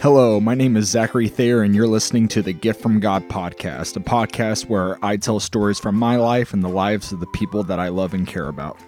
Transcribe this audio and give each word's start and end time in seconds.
Hello, 0.00 0.38
my 0.38 0.54
name 0.54 0.76
is 0.76 0.88
Zachary 0.88 1.26
Thayer, 1.26 1.62
and 1.62 1.74
you're 1.74 1.88
listening 1.88 2.28
to 2.28 2.40
the 2.40 2.52
Gift 2.52 2.80
from 2.80 3.00
God 3.00 3.28
podcast, 3.28 3.96
a 3.96 4.00
podcast 4.00 4.68
where 4.68 4.96
I 5.04 5.16
tell 5.16 5.40
stories 5.40 5.80
from 5.80 5.96
my 5.96 6.14
life 6.14 6.52
and 6.52 6.62
the 6.62 6.68
lives 6.68 7.10
of 7.10 7.18
the 7.18 7.26
people 7.26 7.64
that 7.64 7.80
I 7.80 7.88
love 7.88 8.14
and 8.14 8.24
care 8.24 8.46
about. 8.46 8.78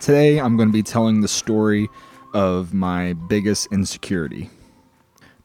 Today, 0.00 0.40
I'm 0.40 0.56
going 0.56 0.68
to 0.68 0.72
be 0.72 0.82
telling 0.82 1.20
the 1.20 1.28
story 1.28 1.88
of 2.34 2.74
my 2.74 3.12
biggest 3.12 3.68
insecurity. 3.70 4.50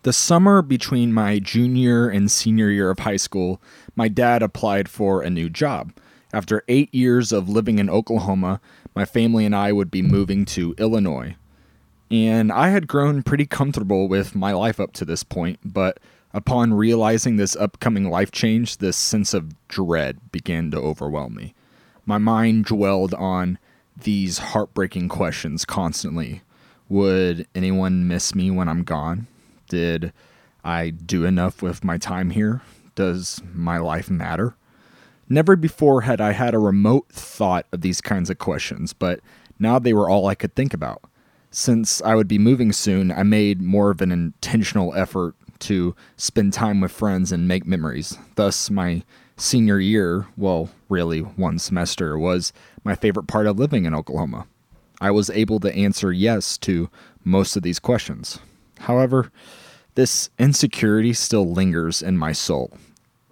The 0.02 0.12
summer 0.12 0.64
between 0.64 1.14
my 1.14 1.38
junior 1.38 2.10
and 2.10 2.32
senior 2.32 2.72
year 2.72 2.90
of 2.90 2.98
high 2.98 3.18
school, 3.18 3.62
my 3.96 4.08
dad 4.08 4.42
applied 4.42 4.90
for 4.90 5.22
a 5.22 5.30
new 5.30 5.52
job. 5.52 5.94
After 6.34 6.64
eight 6.68 6.92
years 6.96 7.32
of 7.32 7.48
living 7.48 7.78
in 7.78 7.92
Oklahoma, 7.92 8.60
my 8.96 9.06
family 9.06 9.46
and 9.46 9.56
I 9.56 9.72
would 9.72 9.92
be 9.92 10.02
moving 10.02 10.46
to 10.46 10.74
Illinois. 10.80 11.36
And 12.12 12.52
I 12.52 12.70
had 12.70 12.88
grown 12.88 13.24
pretty 13.24 13.46
comfortable 13.46 14.08
with 14.08 14.36
my 14.36 14.52
life 14.52 14.80
up 14.80 14.94
to 14.94 15.06
this 15.06 15.24
point, 15.24 15.60
but 15.66 16.00
upon 16.34 16.74
realizing 16.74 17.38
this 17.38 17.56
upcoming 17.56 18.10
life 18.10 18.32
change, 18.32 18.78
this 18.78 18.98
sense 18.98 19.34
of 19.34 19.54
dread 19.68 20.32
began 20.32 20.70
to 20.72 20.78
overwhelm 20.78 21.36
me. 21.36 21.56
My 22.06 22.18
mind 22.18 22.66
dwelled 22.66 23.14
on 23.16 23.58
these 23.98 24.38
heartbreaking 24.38 25.10
questions 25.10 25.66
constantly. 25.66 26.42
Would 26.90 27.48
anyone 27.56 28.08
miss 28.08 28.36
me 28.36 28.52
when 28.52 28.70
I'm 28.70 28.84
gone? 28.84 29.28
Did 29.68 30.14
I 30.64 30.92
do 30.92 31.26
enough 31.26 31.62
with 31.64 31.84
my 31.84 31.98
time 31.98 32.30
here? 32.30 32.62
Does 32.94 33.42
my 33.54 33.78
life 33.78 34.10
matter? 34.10 34.56
Never 35.28 35.56
before 35.56 36.02
had 36.02 36.22
I 36.22 36.34
had 36.34 36.54
a 36.54 36.60
remote 36.60 37.10
thought 37.10 37.66
of 37.72 37.82
these 37.82 38.02
kinds 38.02 38.30
of 38.30 38.38
questions, 38.38 38.94
but 38.94 39.22
now 39.58 39.80
they 39.80 39.94
were 39.94 40.08
all 40.08 40.28
I 40.28 40.36
could 40.36 40.54
think 40.54 40.74
about. 40.74 41.02
Since 41.58 42.02
I 42.02 42.16
would 42.16 42.28
be 42.28 42.38
moving 42.38 42.74
soon, 42.74 43.14
I 43.14 43.24
made 43.24 43.62
more 43.62 43.90
of 43.90 44.02
an 44.02 44.12
intentional 44.12 44.94
effort 44.94 45.36
to 45.60 45.96
spend 46.18 46.52
time 46.52 46.82
with 46.82 46.92
friends 46.92 47.32
and 47.32 47.48
make 47.48 47.66
memories. 47.66 48.18
Thus, 48.36 48.70
my 48.70 49.04
senior 49.38 49.80
year, 49.80 50.28
well, 50.36 50.70
really 50.90 51.22
one 51.22 51.58
semester, 51.60 52.20
was 52.20 52.52
my 52.84 52.94
favorite 52.94 53.28
part 53.28 53.48
of 53.48 53.58
living 53.58 53.86
in 53.86 53.96
Oklahoma. 53.96 54.48
I 55.00 55.12
was 55.12 55.30
able 55.30 55.62
to 55.62 55.74
answer 55.74 56.12
yes 56.12 56.58
to 56.58 56.90
most 57.24 57.56
of 57.56 57.64
these 57.64 57.80
questions. 57.80 58.40
However, 58.80 59.32
this 59.94 60.30
insecurity 60.38 61.14
still 61.14 61.50
lingers 61.50 62.02
in 62.02 62.18
my 62.18 62.34
soul. 62.34 62.78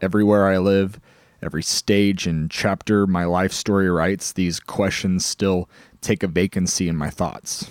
Everywhere 0.02 0.47
I 0.47 0.59
live, 0.59 0.97
every 1.42 1.62
stage 1.62 2.25
and 2.25 2.50
chapter 2.50 3.06
my 3.06 3.25
life 3.25 3.52
story 3.52 3.90
writes, 3.90 4.31
these 4.31 4.62
questions 4.62 5.25
still 5.25 5.69
take 6.00 6.23
a 6.23 6.28
vacancy 6.30 6.88
in 6.88 6.95
my 6.95 7.09
thoughts. 7.09 7.69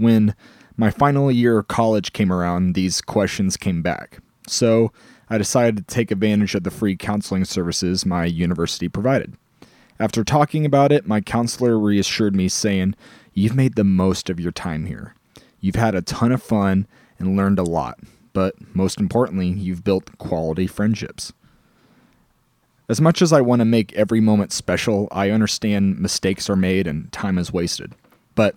When 0.00 0.34
my 0.78 0.90
final 0.90 1.30
year 1.30 1.58
of 1.58 1.68
college 1.68 2.14
came 2.14 2.32
around, 2.32 2.72
these 2.74 3.02
questions 3.02 3.58
came 3.58 3.82
back. 3.82 4.20
So 4.46 4.92
I 5.28 5.36
decided 5.36 5.76
to 5.76 5.94
take 5.94 6.10
advantage 6.10 6.54
of 6.54 6.64
the 6.64 6.70
free 6.70 6.96
counseling 6.96 7.44
services 7.44 8.06
my 8.06 8.24
university 8.24 8.88
provided. 8.88 9.34
After 9.98 10.24
talking 10.24 10.64
about 10.64 10.90
it, 10.90 11.06
my 11.06 11.20
counselor 11.20 11.78
reassured 11.78 12.34
me, 12.34 12.48
saying, 12.48 12.94
You've 13.34 13.54
made 13.54 13.76
the 13.76 13.84
most 13.84 14.30
of 14.30 14.40
your 14.40 14.52
time 14.52 14.86
here. 14.86 15.14
You've 15.60 15.76
had 15.76 15.94
a 15.94 16.00
ton 16.00 16.32
of 16.32 16.42
fun 16.42 16.86
and 17.18 17.36
learned 17.36 17.58
a 17.58 17.62
lot, 17.62 17.98
but 18.32 18.54
most 18.74 18.98
importantly, 18.98 19.48
you've 19.48 19.84
built 19.84 20.16
quality 20.16 20.66
friendships. 20.66 21.34
As 22.88 23.02
much 23.02 23.20
as 23.20 23.34
I 23.34 23.42
want 23.42 23.60
to 23.60 23.66
make 23.66 23.92
every 23.92 24.20
moment 24.20 24.52
special, 24.52 25.06
I 25.12 25.28
understand 25.28 26.00
mistakes 26.00 26.48
are 26.48 26.56
made 26.56 26.86
and 26.86 27.12
time 27.12 27.36
is 27.36 27.52
wasted. 27.52 27.92
But 28.34 28.56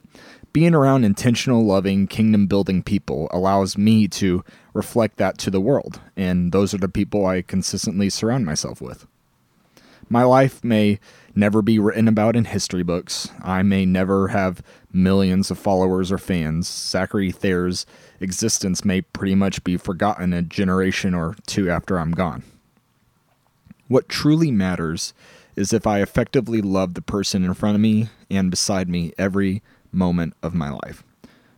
being 0.54 0.76
around 0.76 1.04
intentional, 1.04 1.66
loving, 1.66 2.06
kingdom 2.06 2.46
building 2.46 2.84
people 2.84 3.28
allows 3.32 3.76
me 3.78 4.08
to 4.08 4.44
reflect 4.74 5.18
that 5.18 5.40
to 5.40 5.50
the 5.50 5.60
world, 5.60 6.00
and 6.16 6.52
those 6.52 6.74
are 6.74 6.78
the 6.78 6.88
people 6.88 7.26
I 7.26 7.42
consistently 7.42 8.10
surround 8.10 8.46
myself 8.46 8.80
with. 8.80 9.08
My 10.10 10.24
life 10.24 10.64
may 10.64 11.00
never 11.36 11.64
be 11.64 11.80
written 11.80 12.08
about 12.08 12.36
in 12.36 12.46
history 12.46 12.84
books. 12.84 13.30
I 13.42 13.64
may 13.64 13.86
never 13.86 14.28
have 14.28 14.62
millions 14.92 15.50
of 15.50 15.58
followers 15.58 16.12
or 16.12 16.20
fans. 16.20 16.68
Zachary 16.68 17.32
Thayer's 17.32 17.88
existence 18.20 18.86
may 18.86 19.02
pretty 19.02 19.34
much 19.34 19.64
be 19.64 19.76
forgotten 19.76 20.34
a 20.34 20.44
generation 20.44 21.16
or 21.16 21.36
two 21.48 21.70
after 21.70 21.98
I'm 21.98 22.12
gone. 22.12 22.44
What 23.88 24.08
truly 24.08 24.52
matters 24.52 25.14
is 25.56 25.74
if 25.74 25.88
I 25.88 26.02
effectively 26.02 26.62
love 26.62 26.94
the 26.94 27.02
person 27.02 27.44
in 27.44 27.54
front 27.54 27.76
of 27.76 27.82
me 27.82 28.10
and 28.30 28.52
beside 28.52 28.90
me 28.90 29.14
every 29.18 29.64
moment 29.94 30.34
of 30.42 30.54
my 30.54 30.70
life. 30.70 31.04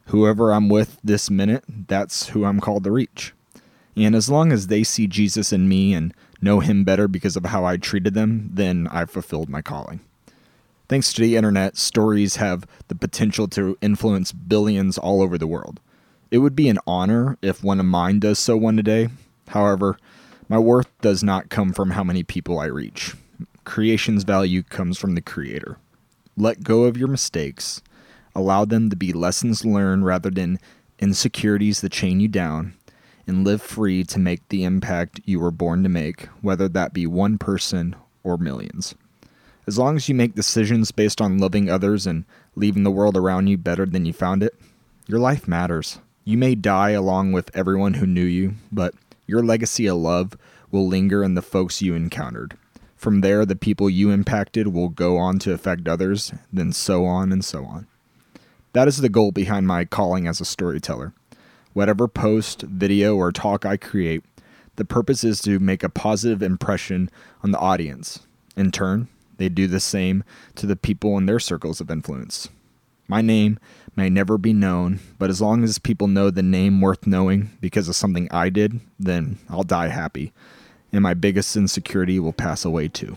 Whoever 0.08 0.54
I'm 0.54 0.70
with 0.70 1.00
this 1.04 1.32
minute, 1.32 1.64
that's 1.68 2.28
who 2.30 2.46
I'm 2.46 2.60
called 2.60 2.84
to 2.84 2.92
reach. 2.92 3.34
And 3.96 4.14
as 4.14 4.30
long 4.30 4.52
as 4.52 4.68
they 4.68 4.84
see 4.84 5.08
Jesus 5.08 5.54
in 5.54 5.68
me 5.68 5.94
and 5.94 6.14
know 6.42 6.60
him 6.60 6.84
better 6.84 7.08
because 7.08 7.36
of 7.36 7.46
how 7.46 7.66
I 7.66 7.78
treated 7.78 8.14
them, 8.14 8.50
then 8.54 8.88
I've 8.92 9.10
fulfilled 9.10 9.50
my 9.50 9.62
calling. 9.62 10.02
Thanks 10.88 11.12
to 11.14 11.22
the 11.22 11.36
internet, 11.36 11.78
stories 11.78 12.36
have 12.36 12.68
the 12.88 12.96
potential 12.96 13.48
to 13.50 13.78
influence 13.82 14.32
billions 14.32 14.98
all 14.98 15.22
over 15.22 15.38
the 15.38 15.48
world. 15.48 15.80
It 16.30 16.40
would 16.40 16.56
be 16.56 16.70
an 16.70 16.80
honor 16.86 17.38
if 17.42 17.64
one 17.64 17.80
of 17.80 17.86
mine 17.86 18.20
does 18.20 18.38
so 18.38 18.56
one 18.58 18.76
day. 18.78 19.10
However, 19.48 19.98
my 20.48 20.60
worth 20.60 20.90
does 21.02 21.24
not 21.24 21.50
come 21.50 21.74
from 21.74 21.92
how 21.92 22.04
many 22.04 22.22
people 22.22 22.60
I 22.60 22.66
reach. 22.66 23.16
Creation's 23.64 24.24
value 24.24 24.62
comes 24.62 25.00
from 25.00 25.16
the 25.16 25.22
Creator. 25.22 25.78
Let 26.38 26.64
go 26.64 26.84
of 26.84 26.98
your 26.98 27.08
mistakes 27.08 27.82
Allow 28.36 28.66
them 28.66 28.90
to 28.90 28.96
be 28.96 29.14
lessons 29.14 29.64
learned 29.64 30.06
rather 30.06 30.30
than 30.30 30.60
insecurities 31.00 31.82
that 31.82 31.92
chain 31.92 32.20
you 32.20 32.28
down, 32.28 32.74
and 33.26 33.44
live 33.44 33.62
free 33.62 34.04
to 34.04 34.20
make 34.20 34.48
the 34.50 34.64
impact 34.64 35.22
you 35.26 35.40
were 35.40 35.52
born 35.52 35.84
to 35.84 35.90
make, 35.90 36.26
whether 36.42 36.68
that 36.70 36.94
be 36.94 37.08
one 37.08 37.38
person 37.38 37.96
or 38.24 38.38
millions. 38.38 38.94
As 39.68 39.80
long 39.80 39.96
as 39.96 40.08
you 40.08 40.16
make 40.16 40.36
decisions 40.36 40.92
based 40.92 41.22
on 41.22 41.40
loving 41.40 41.70
others 41.70 42.06
and 42.06 42.26
leaving 42.56 42.84
the 42.84 42.92
world 42.92 43.18
around 43.18 43.48
you 43.48 43.58
better 43.58 43.86
than 43.86 44.06
you 44.06 44.14
found 44.14 44.44
it, 44.44 44.54
your 45.08 45.20
life 45.20 45.48
matters. 45.48 46.00
You 46.24 46.38
may 46.38 46.56
die 46.56 46.92
along 46.92 47.32
with 47.32 47.56
everyone 47.56 47.96
who 47.96 48.06
knew 48.06 48.26
you, 48.26 48.56
but 48.72 48.94
your 49.28 49.44
legacy 49.44 49.88
of 49.88 49.98
love 49.98 50.38
will 50.72 50.88
linger 50.88 51.24
in 51.24 51.36
the 51.36 51.42
folks 51.42 51.82
you 51.82 51.96
encountered. 51.96 52.58
From 52.96 53.22
there, 53.22 53.46
the 53.46 53.56
people 53.56 53.90
you 53.90 54.12
impacted 54.12 54.68
will 54.68 54.90
go 54.90 55.18
on 55.18 55.40
to 55.40 55.54
affect 55.54 55.88
others, 55.88 56.34
then 56.52 56.72
so 56.74 57.06
on 57.06 57.32
and 57.32 57.44
so 57.44 57.66
on. 57.66 57.88
That 58.76 58.90
is 58.90 58.98
the 58.98 59.08
goal 59.08 59.32
behind 59.32 59.68
my 59.68 59.86
calling 59.86 60.28
as 60.28 60.42
a 60.42 60.46
storyteller. 60.46 61.14
Whatever 61.72 62.10
post, 62.10 62.64
video, 62.64 63.16
or 63.16 63.32
talk 63.32 63.66
I 63.66 63.78
create, 63.78 64.22
the 64.76 64.84
purpose 64.84 65.24
is 65.24 65.40
to 65.44 65.60
make 65.60 65.82
a 65.82 65.88
positive 65.88 66.44
impression 66.44 67.10
on 67.42 67.52
the 67.52 67.58
audience. 67.58 68.28
In 68.58 68.72
turn, 68.72 69.08
they 69.38 69.48
do 69.48 69.68
the 69.68 69.80
same 69.80 70.26
to 70.56 70.66
the 70.66 70.76
people 70.76 71.18
in 71.18 71.26
their 71.26 71.40
circles 71.40 71.80
of 71.80 71.90
influence. 71.90 72.50
My 73.08 73.22
name 73.22 73.60
may 73.96 74.10
never 74.10 74.38
be 74.38 74.52
known, 74.52 75.00
but 75.20 75.30
as 75.30 75.40
long 75.40 75.64
as 75.64 75.80
people 75.80 76.10
know 76.10 76.30
the 76.30 76.44
name 76.44 76.82
worth 76.82 77.08
knowing 77.08 77.52
because 77.62 77.88
of 77.88 77.96
something 77.96 78.28
I 78.30 78.50
did, 78.50 78.82
then 79.00 79.38
I'll 79.50 79.64
die 79.64 79.88
happy, 79.88 80.34
and 80.92 81.02
my 81.02 81.14
biggest 81.14 81.56
insecurity 81.56 82.20
will 82.20 82.34
pass 82.34 82.66
away 82.66 82.90
too. 82.90 83.16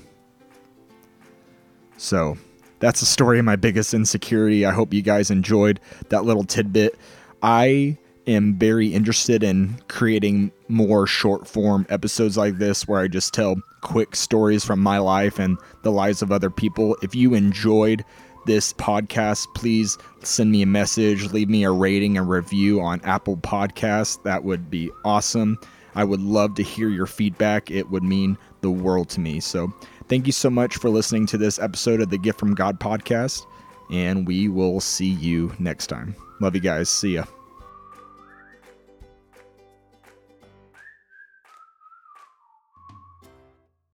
So, 1.96 2.38
that's 2.80 3.00
the 3.00 3.06
story 3.06 3.38
of 3.38 3.44
my 3.44 3.56
biggest 3.56 3.94
insecurity. 3.94 4.64
I 4.64 4.72
hope 4.72 4.94
you 4.94 5.02
guys 5.02 5.30
enjoyed 5.30 5.80
that 6.08 6.24
little 6.24 6.44
tidbit. 6.44 6.98
I 7.42 7.98
am 8.26 8.58
very 8.58 8.88
interested 8.88 9.42
in 9.42 9.80
creating 9.88 10.52
more 10.68 11.06
short 11.06 11.46
form 11.46 11.86
episodes 11.88 12.36
like 12.36 12.58
this 12.58 12.86
where 12.86 13.00
I 13.00 13.08
just 13.08 13.32
tell 13.32 13.56
quick 13.80 14.14
stories 14.14 14.64
from 14.64 14.80
my 14.80 14.98
life 14.98 15.38
and 15.38 15.58
the 15.82 15.92
lives 15.92 16.22
of 16.22 16.30
other 16.30 16.50
people. 16.50 16.96
If 17.02 17.14
you 17.14 17.34
enjoyed 17.34 18.04
this 18.46 18.72
podcast, 18.74 19.46
please 19.54 19.98
send 20.22 20.50
me 20.50 20.62
a 20.62 20.66
message, 20.66 21.32
leave 21.32 21.48
me 21.48 21.64
a 21.64 21.70
rating 21.70 22.18
and 22.18 22.28
review 22.28 22.80
on 22.80 23.00
Apple 23.02 23.36
Podcasts. 23.36 24.22
That 24.22 24.44
would 24.44 24.70
be 24.70 24.90
awesome. 25.04 25.58
I 25.94 26.04
would 26.04 26.20
love 26.20 26.54
to 26.56 26.62
hear 26.62 26.88
your 26.88 27.06
feedback. 27.06 27.70
It 27.70 27.90
would 27.90 28.02
mean 28.02 28.38
the 28.60 28.70
world 28.70 29.08
to 29.10 29.20
me. 29.20 29.40
So, 29.40 29.72
Thank 30.08 30.26
you 30.26 30.32
so 30.32 30.48
much 30.48 30.76
for 30.78 30.88
listening 30.88 31.26
to 31.26 31.38
this 31.38 31.58
episode 31.58 32.00
of 32.00 32.08
the 32.08 32.16
Gift 32.16 32.38
from 32.38 32.54
God 32.54 32.80
podcast, 32.80 33.46
and 33.90 34.26
we 34.26 34.48
will 34.48 34.80
see 34.80 35.10
you 35.10 35.52
next 35.58 35.88
time. 35.88 36.16
Love 36.40 36.54
you 36.54 36.62
guys. 36.62 36.88
See 36.88 37.14
ya. 37.14 37.24